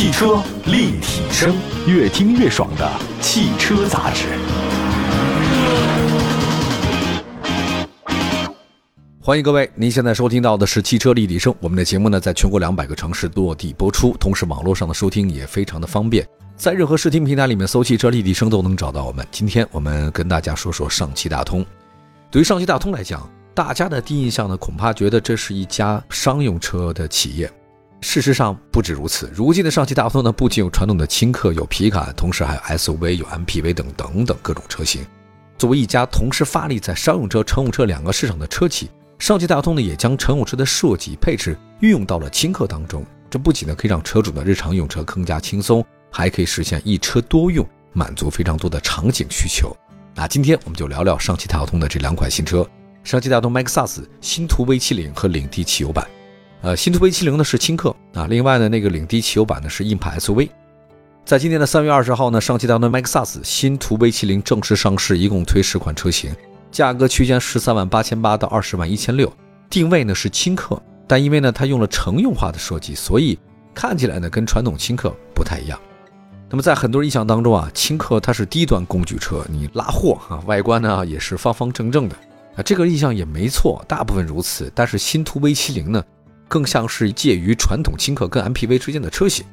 [0.00, 1.54] 汽车立体声，
[1.86, 4.28] 越听越爽的汽车杂志。
[9.20, 11.54] 欢迎各位，您现在收听到的是汽车立体声。
[11.60, 16.26] 我们的节目呢，在全国两百个城市落地播出，同时网络上的收听也非常的方便，
[16.56, 19.26] 在任何视听平台里面搜“汽车立体声”都能找到我们。
[19.30, 21.62] 今天我们跟大家说说上汽大通。
[22.30, 27.52] 对于上汽大通来讲，大家的第一印象呢，恐怕觉得这是一家商用车的企业。
[28.00, 35.04] 事实上不止如此，如今的上汽大通呢，不仅有传统的轻客、有皮卡，同时还有 SUV、有 MPV 等等等各种车型。
[35.58, 43.04] 作为一家同时发力在商用车、乘用车两个市场的车企，上汽大通呢也将乘用车的设计配置运用到了轻客当中。
[43.28, 49.76] 这不仅呢可以让车主的日常用车更加轻松，还可以实现一车多用，满足非常多的场景需求。
[50.14, 52.66] 那今天我们就聊聊上汽大通的这两款新车：
[53.04, 56.08] 上汽大通 MAXUS 新途 V70 和领地汽油版。
[56.62, 60.50] 呃，新途 V70 呢是轻客啊，另外呢那个领地汽油版呢是硬派 SUV。
[61.24, 66.34] 在今年的三月二十号呢，上汽大众 MAXUS 新途 V70 正式上市，一共推十款车型，
[66.70, 69.32] 价格区间十三万八千八到二十万一千六，
[69.70, 73.38] 定位呢是轻客，但因为呢它用了乘用化的设计，所以
[73.74, 75.80] 看起来呢跟传统轻客不太一样。
[76.50, 82.16] 那么在很多人印象当中啊，轻客它是低端工具车，你拉货啊，外观呢也是方方正正的
[82.56, 84.70] 啊，这个印象也没错，大部分如此。
[84.74, 86.04] 但是新途 V70 呢？
[86.50, 89.46] 更像是介于传统轻客跟 MPV 之间的车型，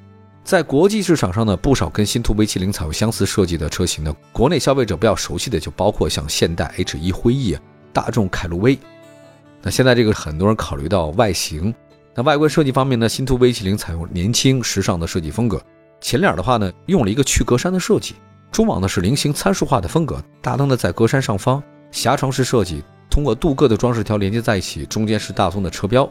[0.44, 7.56] 在国际市场上呢，不少跟新途 V70 采用相似设计的车型呢，国内消费者比较熟悉的就包括像现代 H1 辉逸、
[7.94, 8.76] 大众凯路威。
[9.62, 11.72] 那现在这个很多人考虑到外形，
[12.16, 15.61] 那外观设计方面呢，新途 V70 采用年轻时尚的设计风格，
[16.02, 18.16] 前脸的话呢，用了一个去格栅的设计，
[18.52, 21.61] 中网呢是菱形参数化的风格，大灯呢在格栅上方。
[21.92, 26.09] 狭长式设计，通过镀铬的装饰条连接在一起，中间是大通的车标。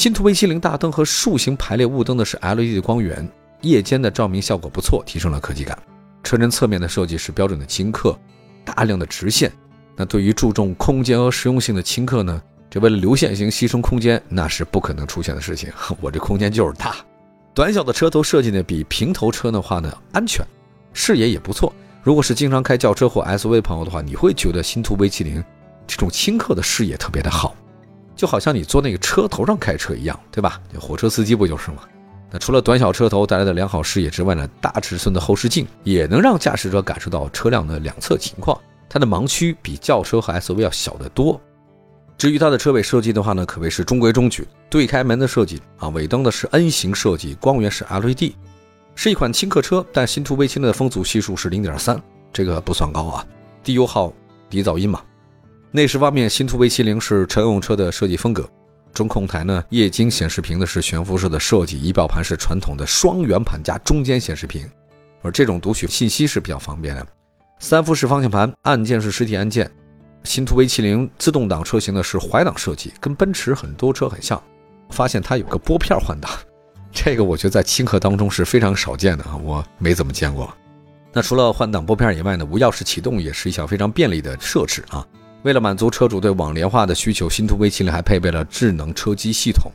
[0.00, 5.78] 新途 V70 大灯和竖形排列雾灯的是 LED 光源，夜间的照明效果不错，提升了科技感。
[6.24, 8.18] 车身侧面的设计是标准的轻客，
[8.64, 9.52] 大量的直线。
[9.94, 15.70] 那对于注重空间和实用性的轻客呢，这为了流线型牺牲空间，那是不可能出现的事情。
[16.00, 16.96] 我这空间就是大，
[17.52, 20.42] 短小的车头设计呢，比平头车的话呢安全，
[20.94, 21.70] 视野也不错。
[22.02, 25.44] 如果是经常开轿车或 SUV 朋友的话，你会觉得新途 V70
[25.86, 27.54] 这种轻客的视野特别的好。
[28.20, 30.60] 就好像你坐那个车头上开车一样，对吧？
[30.78, 31.78] 火车司机不就是吗？
[32.30, 38.60] 那除了短小车头带来的良好视野之外呢，大尺寸的后视镜也能让驾驶者感受到车辆的两侧情况。
[38.90, 41.40] 它的盲区比轿车和 SUV 要小得多。
[42.18, 44.46] 至于它的车尾设计的话呢，可谓是中规中矩。
[44.68, 48.34] 对开门的设计啊，尾灯的是 N 型设计，光源是 LED，
[48.94, 49.82] 是一款轻客车。
[49.94, 51.98] 但新途威轻的风阻系数是零点三，
[52.34, 53.26] 这个不算高啊，
[53.64, 54.12] 低油耗、
[54.50, 55.00] 低噪音嘛。
[55.72, 58.48] 内饰方面，新途 V70 是乘用车的设计风格。
[58.92, 64.68] 中控台呢，液晶显示屏的是悬浮式的设计，仪表盘是传统的双圆盘加中间显示屏，
[65.22, 67.06] 而这种读取信息是比较方便的。
[67.60, 69.70] 三幅式方向盘，按键是实体按键。
[70.24, 74.42] 新途 V70 自动挡车型呢是怀挡设计，跟奔驰很多车很像。
[74.90, 76.28] 发现它有个拨片换挡，
[76.90, 80.52] 这个我觉得在轻客当中是非常少见的啊，我没怎么见过。
[81.12, 85.06] 那除了换挡拨片以外呢，无钥匙启动也是一项非常便利的设置啊。
[85.42, 89.72] 为了满足车主对网联化的需求，新途 V70 还配备了智能车机系统。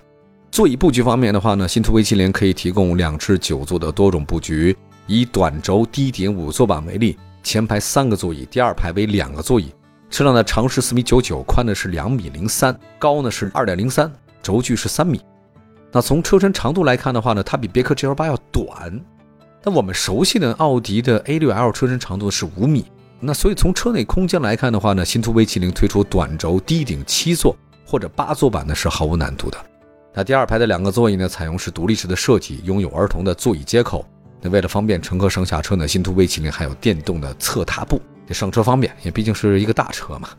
[0.51, 4.77] 座椅布局方面的话呢，新途 V70 可以提供两至九座的多种布局，
[5.07, 9.73] 以短轴低顶五座版为例，前排三个座椅，第二排为两个座椅。
[10.11, 14.09] 车辆的长是四米九九，宽呢是两米零三，高呢是二点零三，
[14.43, 15.19] 轴距是三米。
[15.91, 19.01] 那从车身长度来看的话呢，它比别克 GL8 要短。
[19.63, 22.85] 那我们熟悉的奥迪的 A6L 车身长度是五米。
[23.19, 27.55] 那所以从车内空间来看的话呢，新途 V70 推出短轴低顶七座
[27.85, 29.57] 或者八座版呢是毫无难度的。
[30.13, 34.05] 那第二排的两个座椅呢，采用是独立式的设计，拥有儿童的座椅接口。
[34.41, 40.29] 那为了方便乘客上下车呢，新途 V70 还有电动的侧踏步，这上车方便，也毕竟是一个大车嘛。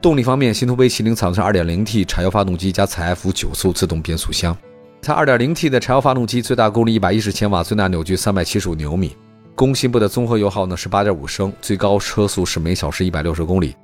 [0.00, 4.56] 动力方面，新途 V70 采用是 2.0T 柴油发动机加采埃孚九速自动变速箱。
[5.02, 9.16] 它 2.0T 的柴油发动机最大功率110千瓦，最大扭矩375牛米。
[9.58, 13.74] 工信部的综合油耗呢是八点五升，最高车速是每小时一百六十公里。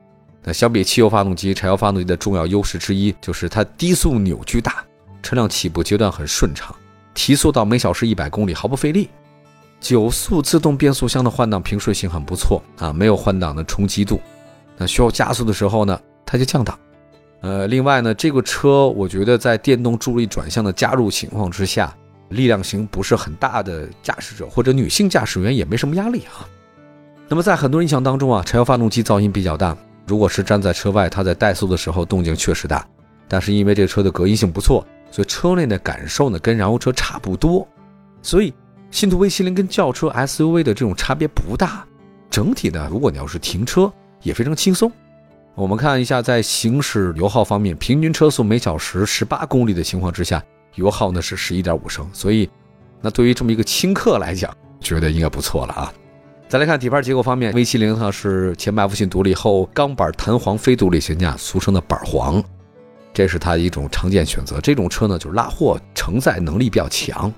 [0.41, 4.85] 那相比汽油发动机，柴油发动机的重要优势之一就是它低速扭矩大，
[5.21, 6.73] 车辆起步阶段很顺畅，
[7.13, 9.09] 提速到每小时一百公里毫不费力。
[9.81, 14.21] 九速自动变速箱的换挡平顺性很不错啊，没有换挡的冲击度。
[14.77, 16.79] 那需要加速的时候呢，它就降档。
[17.41, 21.93] 呃，另外呢，这个车我觉得在电动助力转向的加入情况之下。
[22.31, 26.49] 力量型不是很大的驾驶者或者女性驾驶员也没什么压力啊。
[27.29, 29.77] 那么在很多人印象当中啊，柴油发动机噪音比较大。
[30.07, 32.87] 如果是站在车外，它在怠速的时候动静确实大。
[33.27, 37.67] 但是因为这个车的隔音性不错，所以车内的感受呢跟燃油车差不多。
[38.21, 38.53] 所以
[38.91, 41.87] 新途 V70 跟轿车 SUV 的这种差别不大，
[42.29, 43.91] 整体呢，如果你要是停车
[44.23, 44.93] 也非常轻松。
[45.55, 50.45] 我们看一下，在行驶油耗方面，平均车速每小时十八公里的情况之下，
[50.75, 52.49] 油耗呢是十一点五升，所以
[53.01, 55.93] 那对于这么一个轻客来讲，觉得应该不错了啊。
[56.49, 62.43] 再来看底盘结构方面，V70 它是前麦弗逊独立后钢板弹簧非独立悬架，俗称的板簧，
[63.13, 64.61] 这是它一种常见选择。
[64.61, 67.33] 这种车呢，就是拉货承载能力比较强。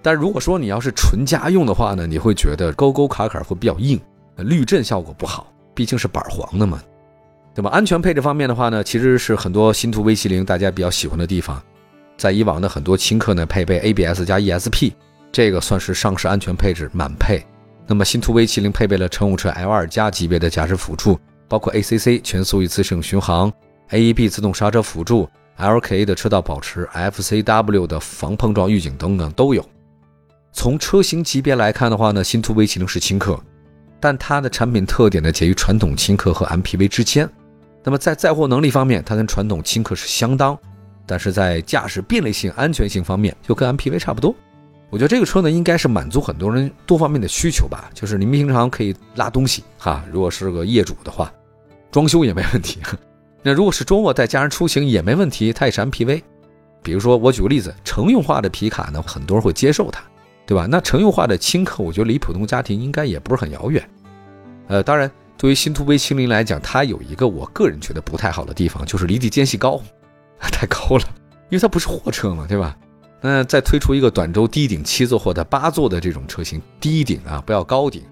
[0.00, 4.00] 但如果说你要是纯家用的话呢，你会觉得沟沟坎坎会比较硬，
[4.36, 6.80] 滤震效果不好，毕竟是板簧的嘛。
[7.54, 11.60] 那么安全配置方面的话呢，其实是很多新途 V70 大家比较喜欢的地方。
[12.16, 14.92] 在以往的很多轻客呢，配备 ABS 加 ESP，
[15.30, 17.44] 这个算是上市安全配置满配。
[17.86, 23.52] 那么新途 V70 配备了乘用车 L2 加级别的驾驶辅助，包括 ACC 全速一次性巡航、
[23.90, 25.28] AEB 自动刹车辅助、
[25.58, 29.64] LKA 的车道保持、FCW 的防碰撞预警等等都有。
[30.52, 33.38] 从车型级别来看的话呢，新途 V70 是轻客，
[34.00, 37.28] 但它的产品特点呢介于传统轻客和 MPV 之间。
[37.84, 40.58] 那么在载货能力方面，它跟传统轻客是相当，
[41.06, 44.34] 但是在驾驶便利性、安全性方面就跟 MPV 差不多。
[44.90, 47.90] 我觉得这个车呢，应该是满足很多人多方面的需求吧。
[47.94, 51.32] 就是您平常可以拉东西哈，如果是个业主的话，
[51.90, 52.78] 装修也没问题。
[53.42, 56.22] 那如果是周末带家人出行也没问题，它也是 MPV。
[56.82, 60.02] 比如说我举个例子，乘用化的皮卡呢，很多人会接受它。
[60.48, 60.64] 对吧？
[60.70, 63.84] 那乘用化的轻客，我觉得离普通家庭应该也不是很遥远。
[64.68, 69.82] 呃，当然，对于新途 V70 来讲，它有一个我个人觉得不太好的地方，就是离地间隙高，
[70.52, 71.04] 太高了，
[71.50, 72.76] 因为它不是货车嘛，对吧？
[73.20, 78.02] 那再推出一个短轴低顶七座或者八座的这种车型，低顶啊，不要高顶，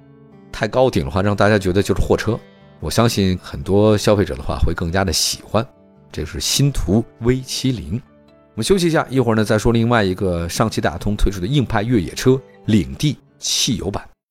[0.50, 2.38] 太高顶的话，让大家觉得就是货车。
[2.80, 5.66] 我相信很多消费者的话会更加的喜欢。
[6.10, 8.00] 这是新途 V70。
[8.54, 14.02] 我们休息一下，一会儿呢再说另外一个上汽大通推出的硬派越野车领地汽油版。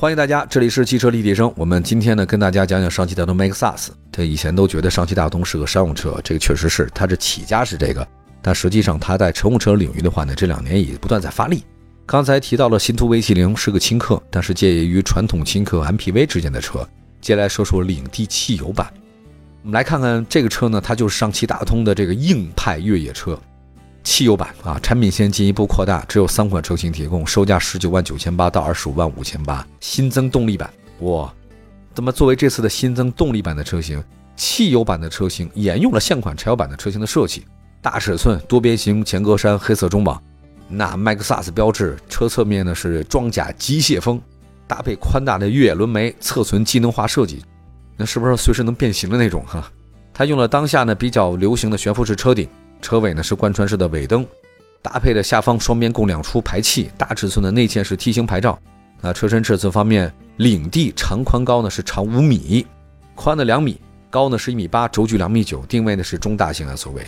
[0.00, 1.52] 欢迎大家，这里是汽车立体声。
[1.56, 3.88] 我们今天呢，跟大家讲讲上汽大通 MAXUS。
[4.12, 8.06] 这以前都觉得上汽大通是个商用车，这个确实是，它这起家是这个，
[8.40, 11.64] 但实际上它在乘用车领域的话呢，这两年也不断在发力。
[12.06, 16.88] 刚才提到了新途 V70 是个轻客，但是介于传统轻客 MPV 之间的车。
[17.20, 18.86] 接下来说说领地汽油版，
[19.64, 23.36] 我们来看看这个车呢，它就是上汽大通的这个硬派越野车。
[24.08, 29.64] 汽油版啊，产品线进一步扩大，只有三款车型提供，售价十九万九千八到二十五万五千八。
[29.80, 31.30] 新增动力版，哇，
[31.94, 34.02] 那么作为这次的新增动力版的车型，
[34.34, 37.44] 汽油版的车型沿用了现款柴油版的车型的设计，
[37.82, 40.20] 大尺寸多边形前格栅，黑色中网，
[40.68, 44.18] 那 MAXUS 标志，车侧面呢是装甲机械风，
[44.66, 47.44] 搭配宽大的越野轮眉，侧存机能化设计，
[47.94, 49.70] 那是不是随时能变形的那种哈？
[50.14, 52.48] 它用了当下呢比较流行的悬浮式车顶。
[52.80, 54.26] 车尾呢是贯穿式的尾灯，
[54.80, 58.58] 搭配的下方双边共两出排气，大尺寸的内嵌式梯形牌照。
[59.00, 62.66] 那车身尺寸方面，领地长宽高呢是长五米，
[63.14, 67.02] 宽的两米，高呢是一米八，轴距两米九，定位呢是中大型 SUV。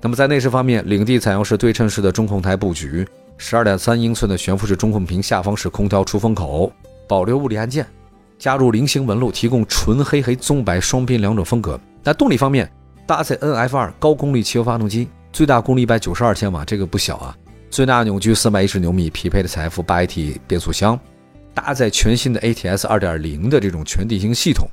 [0.00, 3.06] 那么在内饰方面，领地采用是对称式的中控台布局，
[3.38, 6.72] 十二点三英寸的悬浮式中控屏，下方是空调出风口，
[7.08, 7.86] 保留物理按键，
[8.38, 11.80] 加入菱形纹路，提供纯黑黑棕白双边两种风格。
[12.02, 12.70] 那动力方面。
[13.06, 17.36] 搭载 NF2 高功率汽油发动机，最大功率一百九十二千瓦，这个不小啊！
[17.70, 20.98] 最大扭矩四百一十牛米，匹配的采富八 AT 变速箱，
[21.52, 24.66] 搭载全新的 ATS 二点零的这种全地形系统。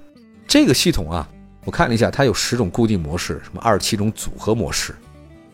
[0.47, 1.27] 这个系统啊，
[1.65, 4.95] 我看了一下，它有十种固定模式，什么二十七种组合模式，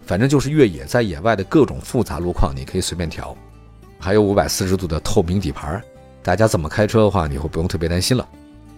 [0.05, 3.35] 反正就是越野在野外的各种复杂路况，你可以随便调。
[3.97, 5.81] 还有五百四十度的透明底盘，
[6.21, 8.27] 大家怎么开车的话，你会不用特别担心了。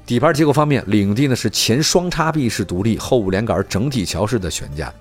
[0.09, 4.91] 底盘结构方面，领地呢是前双叉臂式独立，后五连杆整体桥式的悬架，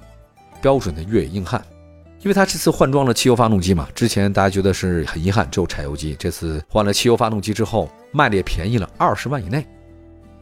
[0.60, 1.64] 标准的越野硬汉。
[2.20, 9.66] 因为它这次换装了汽油发动机嘛，之前大家觉得是很遗憾只有柴油机，这次换了汽油发动机之后，卖的也便宜了二十万以内，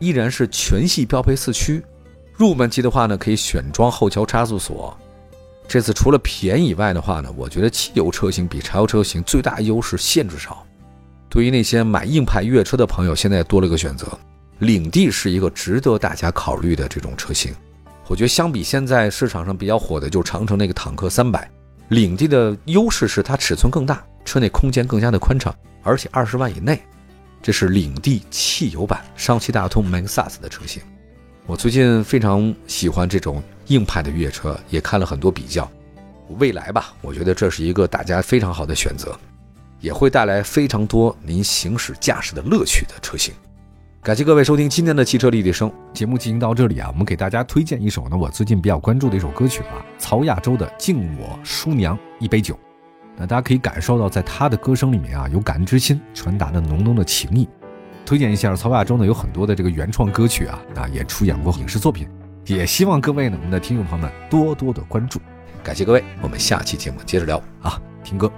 [0.01, 1.81] 依然是全系标配四驱。
[2.35, 4.99] 入门级的话呢，可以选装后桥差速锁。
[5.69, 10.67] 这次除了便宜以外的话呢，我觉得汽油车型比柴油车型最大优势限制少。
[11.29, 14.09] 对于那些买硬派越野车的朋友，现在多了个选择。
[14.61, 17.55] 领地是一个值得大家考虑的这种车型，
[18.09, 21.51] 我觉得相比现在市场上比较火的，就是长城那个坦克三百，
[21.89, 26.81] 领地的优势是它尺寸更大，车内空间更加的宽敞，而且二十万以内，
[27.43, 30.83] 这是领地汽油版上汽大通 MAXUS 的车型。
[31.45, 35.71] 我最近非常喜欢这种硬派的越野车，也看了很多比较。
[36.39, 39.17] 未来吧，我觉得这是一个大家非常好的选择，
[39.81, 43.35] 也会带来非常多您行驶驾驶的乐趣的车型。
[44.07, 52.55] 感谢各位收听今天的汽车立体声节目，进行到这里啊，我们给大家推荐一首呢，我最近比较关注的一首歌曲啊，曹亚洲的《敬我叔娘一杯酒》。
[53.17, 57.49] 那大家可以感受到，在他的歌声里面啊，有感恩之心，传达的浓浓的情谊。
[58.05, 62.09] 推荐一下，曹亚洲呢有很多的这个原创歌曲啊，啊也出演过影视作品，
[62.45, 65.19] 也希望各位呢，我们的听众朋友们多多的关注。
[65.65, 68.31] 感谢各位，我们下期节目接着聊啊，听歌。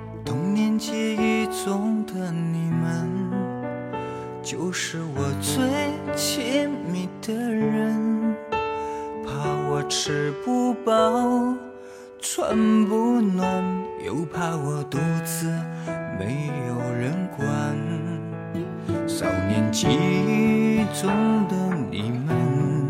[12.48, 13.62] 穿不暖，
[14.02, 15.52] 又怕我独自
[16.18, 17.46] 没有人管。
[19.06, 21.10] 少年记忆中
[21.46, 22.88] 的你们，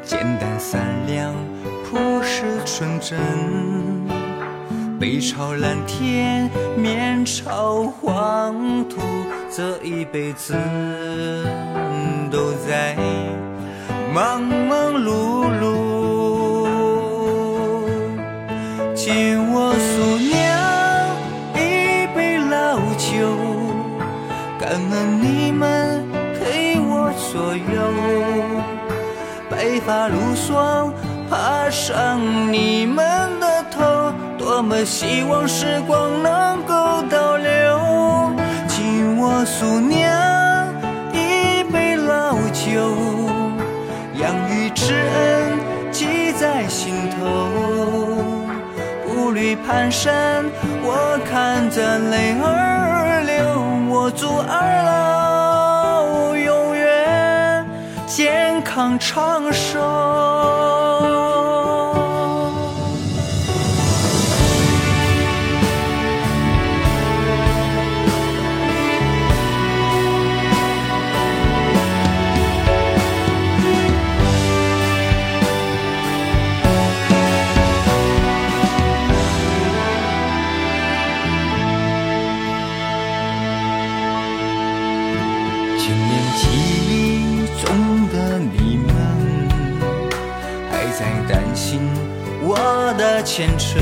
[0.00, 1.34] 简单善良，
[1.90, 3.18] 朴实纯真。
[5.00, 9.00] 背朝蓝天，面朝黄土，
[9.50, 10.54] 这一辈子
[12.30, 12.96] 都在
[14.14, 15.25] 忙忙碌。
[25.56, 27.74] 们陪我左右。
[29.48, 30.92] 白发如霜，
[31.30, 32.20] 爬上
[32.52, 34.12] 你们的头。
[34.38, 38.30] 多么希望时光能够倒流，
[38.68, 40.72] 敬我叔娘
[41.12, 42.94] 一杯老酒，
[44.14, 45.58] 养育之恩
[45.90, 47.18] 记在心头。
[49.04, 50.44] 步履蹒跚，
[50.84, 53.34] 我看着泪儿流。
[53.88, 55.25] 我祝二老
[58.06, 60.85] 健康长寿。
[93.06, 93.80] 的前程，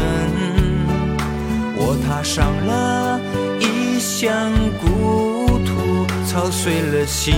[1.76, 3.19] 我踏上了
[3.59, 4.52] 异乡
[4.83, 7.35] 故土，操碎了心，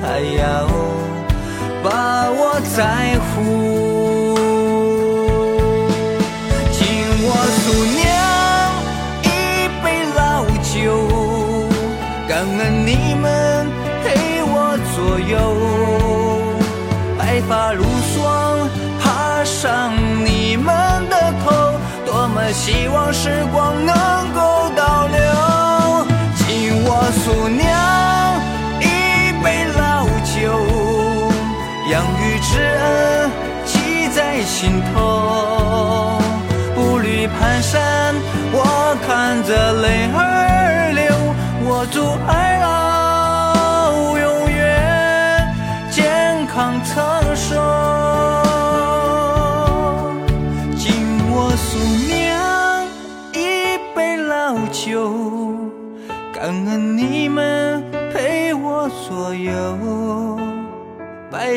[0.00, 0.66] 还要
[1.84, 3.34] 把我在乎。
[6.72, 6.80] 敬
[7.28, 7.30] 我
[7.60, 7.64] 叔
[8.00, 8.02] 娘
[9.22, 9.24] 一
[9.82, 9.84] 杯
[10.16, 10.24] 老
[10.62, 10.74] 酒，
[12.26, 13.24] 感恩你们
[14.02, 14.04] 陪
[14.42, 14.54] 我
[14.94, 15.34] 左右，
[17.18, 17.85] 白发如
[22.52, 23.94] 希望时光能
[24.32, 25.18] 够倒流，
[26.36, 26.90] 敬我
[27.22, 28.40] 叔娘
[28.80, 28.84] 一
[29.42, 29.44] 杯
[29.76, 30.34] 老酒，
[31.90, 33.30] 养育之恩
[33.64, 36.20] 记在心头。
[36.74, 37.30] 步履蹒
[37.62, 37.76] 跚，
[38.52, 41.04] 我看着泪儿流，
[41.64, 42.85] 我祝二老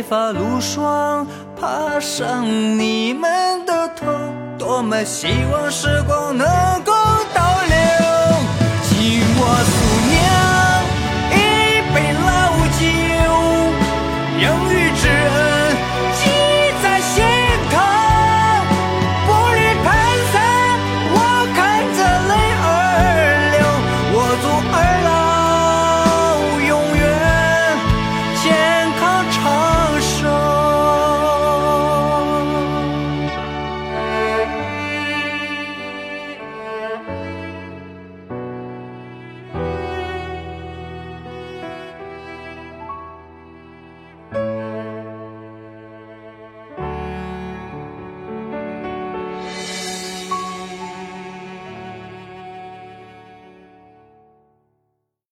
[0.02, 1.26] 发如霜，
[1.60, 4.06] 爬上你们的头，
[4.58, 6.48] 多么希望时光能
[6.84, 6.94] 够
[7.34, 7.59] 倒。